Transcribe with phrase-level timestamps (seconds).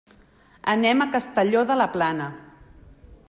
[0.73, 2.31] Anem a Castelló de la Plana.